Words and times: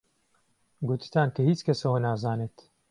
گوتتان 0.87 1.27
کە 1.35 1.41
هیچ 1.49 1.59
کەس 1.67 1.79
ئەوە 1.83 1.99
نازانێت 2.07 2.57